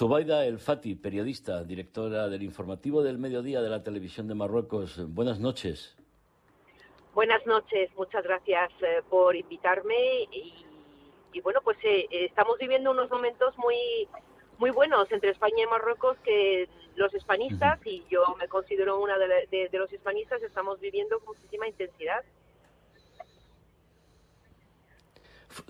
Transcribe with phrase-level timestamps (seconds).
[0.00, 4.98] Zubaida El Fati, periodista, directora del informativo del mediodía de la televisión de Marruecos.
[5.12, 5.94] Buenas noches.
[7.12, 13.54] Buenas noches, muchas gracias eh, por invitarme y, bueno, pues eh, estamos viviendo unos momentos
[13.58, 13.76] muy
[14.56, 19.68] muy buenos entre España y Marruecos que los hispanistas, y yo me considero una de,
[19.70, 22.24] los hispanistas, estamos viviendo con muchísima intensidad.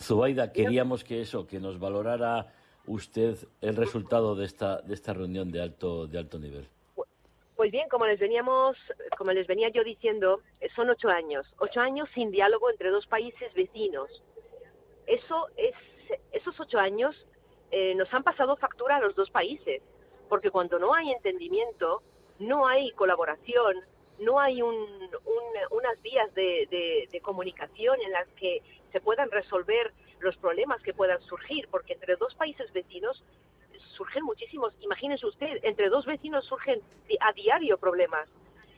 [0.00, 5.50] Zubaida, queríamos que eso, que nos valorara usted el resultado de esta, de esta reunión
[5.50, 6.68] de alto, de alto nivel.
[7.56, 8.76] Pues bien, como les veníamos,
[9.18, 10.40] como les venía yo diciendo,
[10.74, 14.22] son ocho años, ocho años sin diálogo entre dos países vecinos.
[15.06, 15.74] Eso es,
[16.32, 17.14] esos ocho años
[17.70, 19.82] eh, nos han pasado factura a los dos países,
[20.28, 22.02] porque cuando no hay entendimiento,
[22.38, 23.76] no hay colaboración,
[24.20, 30.82] no hay unas vías de, de comunicación en las que se puedan resolver los problemas
[30.82, 33.22] que puedan surgir, porque entre dos países vecinos
[33.96, 36.80] surgen muchísimos, imagínense usted, entre dos vecinos surgen
[37.20, 38.28] a diario problemas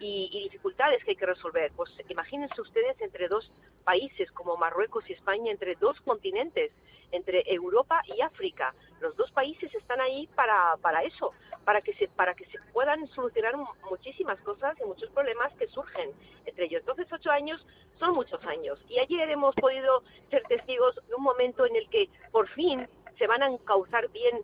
[0.00, 1.72] y, dificultades que hay que resolver.
[1.76, 3.50] Pues imagínense ustedes entre dos
[3.84, 6.72] países como Marruecos y España, entre dos continentes,
[7.12, 8.74] entre Europa y África.
[9.00, 11.32] Los dos países están ahí para, para eso,
[11.64, 13.54] para que, se, para que se puedan solucionar
[13.88, 16.10] muchísimas cosas y muchos problemas que surgen
[16.44, 16.80] entre ellos.
[16.80, 17.64] Entonces, ocho años
[17.98, 18.78] son muchos años.
[18.88, 23.26] Y ayer hemos podido ser testigos de un momento en el que por fin se
[23.26, 24.42] van a encauzar bien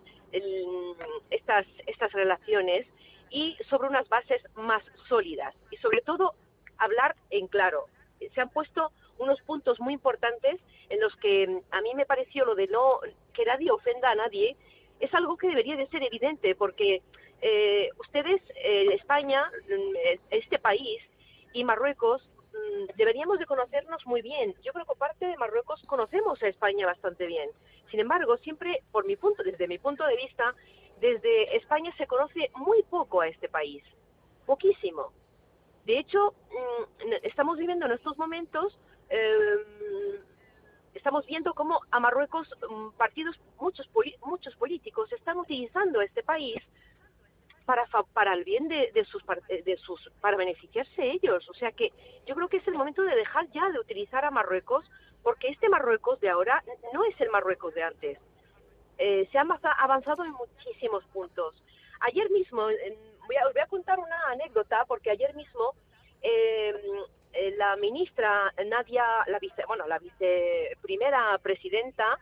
[1.30, 2.86] estas, estas relaciones
[3.30, 6.34] y sobre unas bases más sólidas y sobre todo
[6.78, 7.86] hablar en claro.
[8.34, 12.54] Se han puesto unos puntos muy importantes en los que a mí me pareció lo
[12.54, 13.00] de no
[13.32, 14.56] que nadie ofenda a nadie
[15.00, 17.02] es algo que debería de ser evidente porque
[17.42, 21.00] eh, ustedes, eh, España, mm, este país
[21.52, 24.54] y Marruecos mm, deberíamos de conocernos muy bien.
[24.62, 27.50] Yo creo que parte de Marruecos conocemos a España bastante bien.
[27.90, 30.54] Sin embargo, siempre, por mi punto, desde mi punto de vista,
[31.00, 33.82] desde España se conoce muy poco a este país,
[34.46, 35.12] poquísimo.
[35.84, 40.20] De hecho, mm, estamos viviendo en estos momentos, em,
[40.94, 43.88] estamos viendo cómo a Marruecos mm, partidos, muchos,
[44.24, 46.62] muchos políticos están utilizando este país
[47.64, 51.48] para, para el bien de, sus, de sus, para beneficiarse ellos.
[51.48, 51.92] O sea que
[52.26, 54.84] yo creo que es el momento de dejar ya de utilizar a Marruecos
[55.22, 58.18] porque este Marruecos de ahora no es el Marruecos de antes.
[59.02, 59.46] Eh, se ha
[59.78, 61.54] avanzado en muchísimos puntos.
[62.00, 65.74] Ayer mismo, voy a, os voy a contar una anécdota, porque ayer mismo
[66.20, 66.76] em,
[67.32, 72.18] eh, la ministra Nadia, la vice, bueno, la viceprimera presidenta,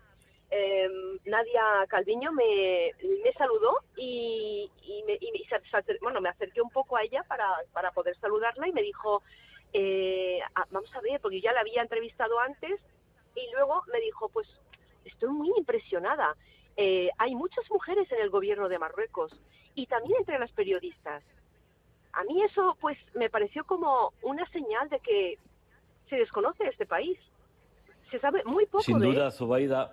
[0.50, 2.92] em, Nadia Calviño, me,
[3.24, 4.70] me saludó y,
[5.04, 5.18] me,
[6.00, 9.24] bueno, me acerqué un poco a ella para, poder saludarla y me dijo,
[9.72, 10.38] eh,
[10.70, 12.80] vamos a ver, porque ya la había entrevistado antes
[13.34, 14.46] y luego me dijo, pues
[15.04, 16.36] estoy muy impresionada.
[16.78, 19.32] Eh, hay muchas mujeres en el gobierno de Marruecos
[19.74, 21.22] y también entre las periodistas.
[22.14, 25.38] A mí eso pues me pareció como una señal de que
[26.08, 27.18] se desconoce este país.
[28.10, 28.84] Se sabe muy poco.
[28.84, 29.92] Sin duda, Zubaida,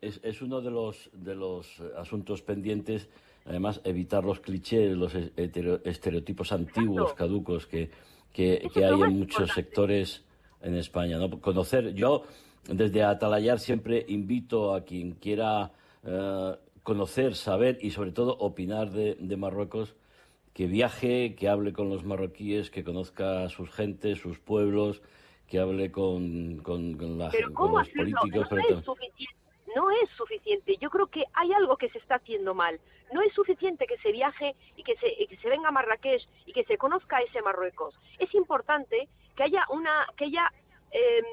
[0.00, 3.08] es, es uno de los, de los asuntos pendientes
[3.46, 7.90] además evitar los clichés, los estereotipos antiguos, caducos que,
[8.32, 10.24] que, hay en muchos sectores
[10.60, 11.18] en España.
[11.18, 11.40] ¿no?
[11.40, 12.24] Conocer, yo
[12.68, 15.70] desde Atalayar siempre invito a quien quiera
[16.06, 19.96] eh, conocer, saber y sobre todo opinar de, Marruecos,
[20.54, 25.02] que viaje, que hable con los marroquíes, que conozca a sus gentes, sus pueblos,
[25.48, 28.48] que hable con, con, los políticos.
[29.74, 30.76] no es suficiente.
[30.80, 32.78] Yo creo que hay algo que se está haciendo mal.
[33.12, 36.52] No es suficiente que se viaje y que se, que se venga a Marrakech y
[36.52, 37.94] que se conozca ese Marruecos.
[38.18, 40.52] Es importante que haya una, que haya
[40.92, 41.24] em,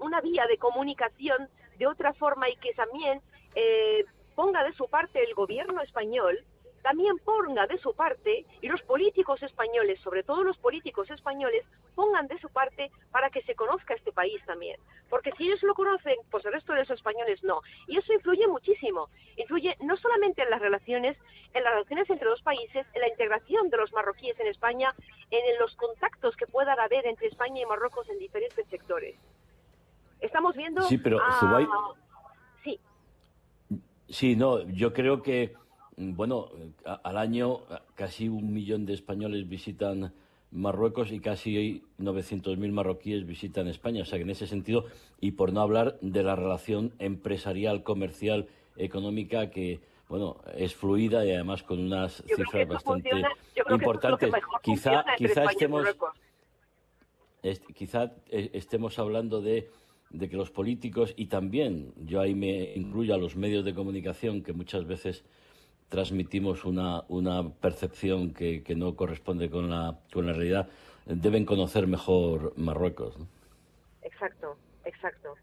[0.00, 1.48] una vía de comunicación
[1.78, 3.20] de otra forma y que también
[3.54, 4.04] eh,
[4.34, 6.44] ponga de su parte el gobierno español
[6.84, 12.26] también ponga de su parte y los políticos españoles, sobre todo los políticos españoles, pongan
[12.26, 14.78] de su parte para que se conozca este país también.
[15.08, 17.62] Porque si ellos lo conocen, pues el resto de los españoles no.
[17.88, 19.08] Y eso influye muchísimo.
[19.38, 21.16] Influye no solamente en las relaciones,
[21.54, 24.94] en las relaciones entre dos países, en la integración de los marroquíes en España,
[25.30, 29.16] en los contactos que puedan haber entre España y Marruecos en diferentes sectores.
[30.20, 30.82] Estamos viendo...
[30.82, 31.18] Sí, pero.
[34.14, 35.54] Sí, no, yo creo que
[35.96, 36.50] bueno,
[36.84, 37.62] al año
[37.96, 40.12] casi un millón de españoles visitan
[40.52, 44.02] Marruecos y casi 900.000 marroquíes visitan España.
[44.02, 44.84] O sea que en ese sentido,
[45.20, 48.46] y por no hablar de la relación empresarial, comercial,
[48.76, 53.10] económica que, bueno, es fluida y además con unas cifras bastante
[53.68, 54.32] importantes.
[54.62, 55.88] Quizá, quizá estemos,
[57.74, 59.68] quizá eh, estemos hablando de,
[60.14, 64.42] de que los políticos y también, yo ahí me incluyo a los medios de comunicación
[64.42, 65.24] que muchas veces
[65.88, 70.68] transmitimos una, una percepción que, que, no corresponde con la, con la realidad,
[71.06, 73.16] deben conocer mejor Marruecos.
[74.02, 75.34] Exacto, exacto.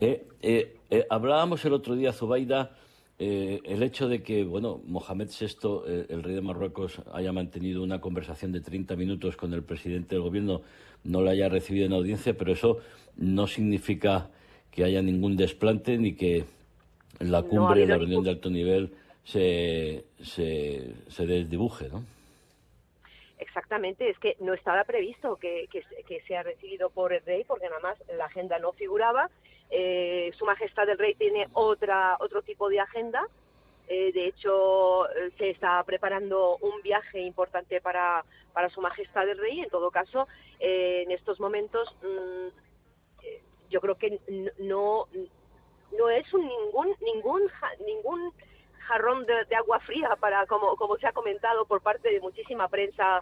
[0.00, 2.76] Eh, eh, eh, hablábamos el otro día, Zubaida,
[3.18, 8.52] el hecho de que, bueno, Mohamed VI, el rey de Marruecos, haya mantenido una conversación
[8.52, 10.62] de 30 minutos con el presidente del gobierno,
[11.04, 12.78] no la haya recibido en audiencia, pero eso
[13.16, 14.28] no significa
[14.70, 16.44] que haya ningún desplante ni que
[17.20, 18.92] la cumbre, la reunión de alto nivel,
[19.24, 22.04] se, se, se desdibuje, ¿no?
[23.38, 27.80] Exactamente, es que no estaba previsto que, que, sea recibido por el rey, porque nada
[27.80, 29.30] más la agenda no figuraba.
[29.70, 33.26] Eh, Su Majestad el Rey tiene otra otro tipo de agenda.
[33.88, 39.38] Eh, de hecho, eh, se está preparando un viaje importante para, para Su Majestad el
[39.38, 39.60] Rey.
[39.60, 40.26] En todo caso,
[40.58, 42.48] en estos momentos, mm,
[43.70, 44.20] yo creo que
[44.58, 45.06] no
[45.98, 47.42] no es un ningún ningún
[47.86, 48.32] ningún
[48.78, 53.20] jarrón de, agua fría para como como se ha comentado por parte de muchísima prensa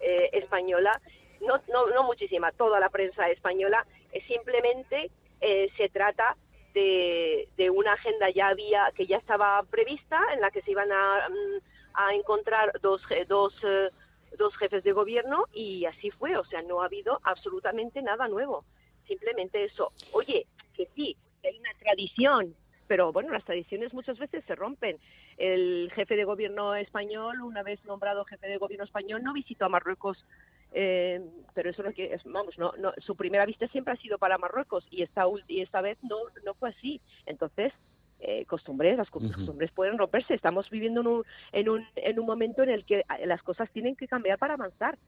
[0.00, 1.00] eh, española
[1.40, 5.10] no, no no muchísima toda la prensa española es simplemente
[5.40, 6.36] eh, se trata
[6.74, 11.28] de, una agenda ya había que ya estaba prevista en la que se iban a,
[11.28, 13.88] mm, encontrar dos dos eh,
[14.36, 18.66] dos jefes de gobierno y así fue o sea no ha habido absolutamente nada nuevo
[19.06, 21.16] simplemente eso oye que sí
[21.46, 22.54] hay una tradición,
[22.86, 24.98] pero bueno, las tradiciones muchas veces se rompen.
[25.38, 29.68] El jefe de gobierno español, una vez nombrado jefe de gobierno español, no visitó a
[29.68, 30.24] Marruecos,
[30.72, 31.20] eh,
[31.54, 34.86] pero eso no que vamos, no, no, su primera vista siempre ha sido para Marruecos
[34.90, 37.00] y esta y esta vez no no fue así.
[37.26, 37.72] Entonces
[38.18, 40.34] eh, costumbres, las costumbres pueden romperse.
[40.34, 43.94] Estamos viviendo en un, en, un, en un momento en el que las cosas tienen
[43.94, 44.98] que cambiar para avanzar.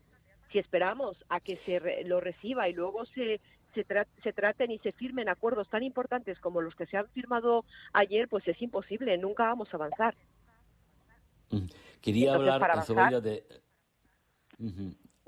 [0.53, 3.41] Si esperamos a que se lo reciba y luego se,
[3.75, 8.29] se, traten y se firmen acuerdos tan importantes como los que se han firmado ayer,
[8.29, 10.15] pues es imposible, nunca vamos a avanzar.
[12.03, 13.45] Quería hablar, avanzar, de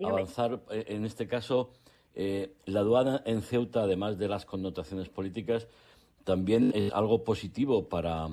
[0.05, 1.71] avanzar, eh, en este caso,
[2.15, 5.69] eh, la aduana en Ceuta, además de las connotaciones políticas,
[6.25, 8.29] también es algo positivo para,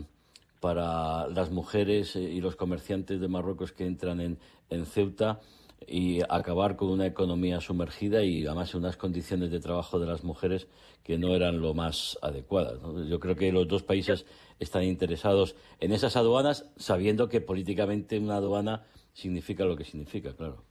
[0.59, 5.39] para las mujeres eh, y los comerciantes de Marruecos que entran en, en Ceuta
[5.85, 10.67] y acabar con una economía sumergida y además unas condiciones de trabajo de las mujeres
[11.03, 12.79] que no eran lo más adecuadas.
[13.07, 14.25] Yo creo que los dos países
[14.59, 20.63] están interesados en esas aduanas, sabiendo que políticamente una aduana significa lo que significa, claro.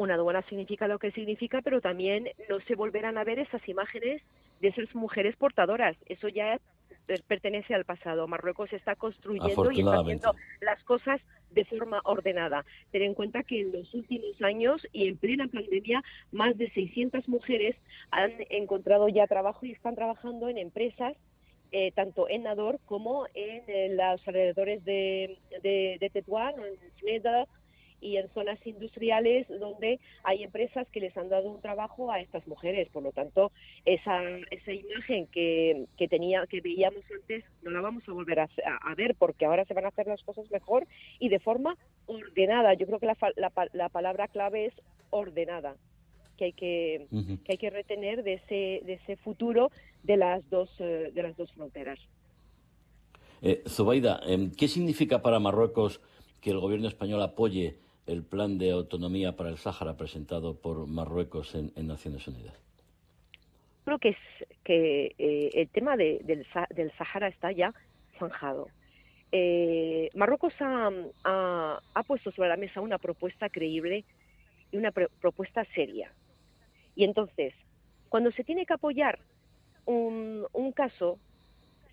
[0.00, 4.22] Una aduana significa lo que significa, pero también no se volverán a ver esas imágenes
[4.62, 5.94] de esas mujeres portadoras.
[6.06, 6.58] Eso ya
[7.28, 8.26] pertenece al pasado.
[8.26, 11.20] Marruecos está construyendo y está haciendo las cosas
[11.50, 12.64] de forma ordenada.
[12.92, 16.02] Ten en cuenta que en los últimos años y en plena pandemia,
[16.32, 17.76] más de 600 mujeres
[18.10, 21.14] han encontrado ya trabajo y están trabajando en empresas
[21.72, 27.46] eh, tanto en Nador como en, los alrededores de, de, de Tetuán, en Sneda,
[28.00, 32.46] y en zonas industriales donde hay empresas que les han dado un trabajo a estas
[32.46, 32.88] mujeres.
[32.88, 33.52] Por lo tanto,
[33.84, 38.48] esa, esa imagen que, que, tenía, que veíamos antes no la vamos a volver a,
[38.96, 40.86] ver porque ahora se van a hacer las cosas mejor
[41.18, 41.76] y de forma
[42.06, 42.74] ordenada.
[42.74, 44.74] Yo creo que la, la, la palabra clave es
[45.10, 45.76] ordenada
[46.40, 47.06] que hay que,
[47.44, 49.70] que hay que retener de ese, de ese futuro
[50.02, 51.98] de las dos, eh, de las dos fronteras.
[53.42, 56.00] Eh, Zubaida, em, ¿qué significa para Marruecos
[56.40, 57.76] que el gobierno español apoye
[58.06, 62.54] el plan de autonomía para el Sáhara presentado por Marruecos en, Naciones Unidas?
[63.84, 64.18] Creo que, es,
[64.64, 66.46] que eh, el tema del,
[66.98, 67.72] Sáhara está ya
[68.18, 68.68] zanjado.
[69.32, 70.90] Eh, Marruecos ha,
[71.94, 74.04] ha, puesto sobre la mesa una propuesta creíble
[74.72, 76.12] y una propuesta seria.
[76.96, 77.54] Y entonces,
[78.08, 79.18] cuando se tiene que apoyar
[79.86, 81.18] un, un caso,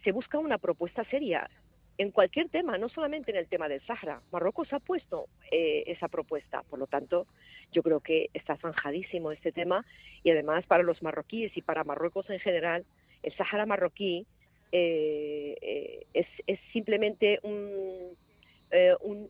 [0.03, 1.49] se busca una propuesta seria
[1.97, 4.21] en cualquier tema, no solamente en el tema del Sahara.
[4.31, 7.25] Marruecos ha puesto eh, esa propuesta, por lo tanto,
[7.71, 9.85] yo creo que está zanjadísimo este tema
[10.23, 12.85] y además para los marroquíes y para Marruecos en general,
[13.23, 14.25] el Sahara marroquí
[14.71, 18.15] eh, eh, es, es, simplemente un,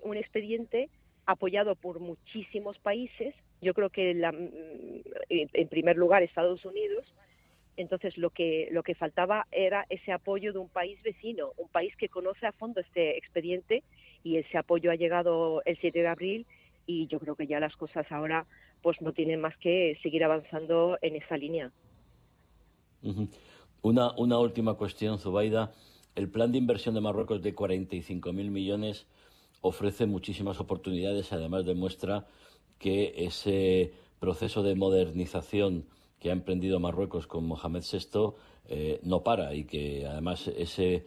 [0.03, 0.89] un, expediente
[1.25, 3.35] apoyado por muchísimos países.
[3.61, 7.05] Yo creo que en primer lugar Estados Unidos,
[7.77, 11.95] entonces lo que lo que faltaba era ese apoyo de un país vecino, un país
[11.95, 13.83] que conoce a fondo este expediente
[14.23, 16.45] y ese apoyo ha llegado el 7 de abril
[16.85, 18.45] y yo creo que ya las cosas ahora
[18.81, 21.71] pues no tienen más que seguir avanzando en esa línea.
[23.81, 25.71] Una una última cuestión, Zubaida.
[26.15, 29.05] El plan de inversión de Marruecos de 45.000 millones
[29.61, 32.25] ofrece muchísimas oportunidades, además demuestra
[32.79, 35.85] que ese proceso de modernización
[36.19, 38.33] que ha emprendido Marruecos con Mohamed VI
[38.69, 41.05] eh, no para y que además ese,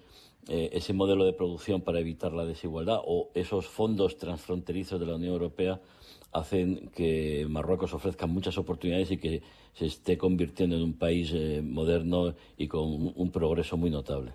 [0.48, 5.16] eh, ese modelo de producción para evitar la desigualdad o esos fondos transfronterizos de la
[5.16, 5.80] Unión Europea
[6.32, 9.42] hacen que Marruecos ofrezca muchas oportunidades y que
[9.74, 14.32] se esté convirtiendo en un país eh, moderno y con un progreso muy notable.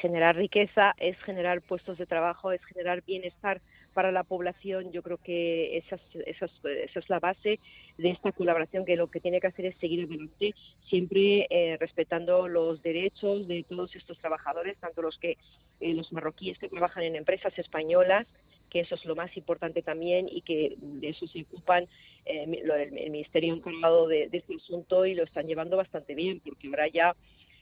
[0.00, 3.62] Generar riqueza es generar puestos de trabajo, es generar bienestar
[3.94, 4.92] para la población.
[4.92, 7.58] Yo creo que esa es, la base
[7.96, 10.54] de esta colaboración, que lo que tiene que hacer es seguir adelante,
[10.88, 15.38] siempre eh, respetando los derechos de todos estos trabajadores, tanto los que
[15.80, 18.26] eh, los marroquíes que trabajan en empresas españolas,
[18.68, 21.86] que eso es lo más importante también y que de eso se ocupan
[22.26, 26.66] eh, el, Ministerio encargado de, de este asunto y lo están llevando bastante bien, porque
[26.66, 27.14] ahora ya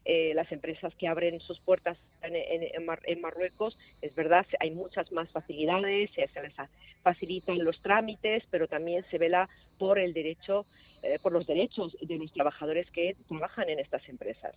[0.04, 6.11] eh, las empresas que abren sus puertas en, Marruecos, es verdad, hay muchas más facilidades,
[6.12, 6.54] se, les
[7.02, 10.66] facilitan los trámites, pero también se vela por el derecho,
[11.02, 14.54] eh, por los derechos de los trabajadores que trabajan en estas empresas.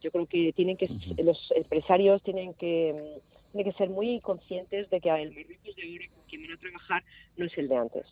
[0.00, 0.88] Yo creo que tienen que
[1.22, 3.20] los empresarios tienen que
[3.52, 6.58] tienen que ser muy conscientes de que el Marruecos de ahora con quien van a
[6.58, 7.04] trabajar
[7.36, 8.06] no es el de antes.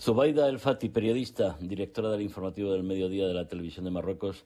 [0.00, 4.44] Zubaida El Fati, periodista, directora del informativo del mediodía de la televisión de Marruecos,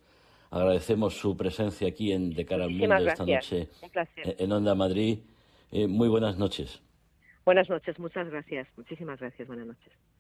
[0.51, 3.69] Agradecemos su presencia aquí en De cara al mundo esta noche
[4.25, 5.19] en Onda Madrid.
[5.71, 6.83] Eh, muy buenas noches.
[7.45, 8.67] Buenas noches, muchas gracias.
[8.77, 9.47] Muchísimas gracias.
[9.49, 9.93] Buenas noches.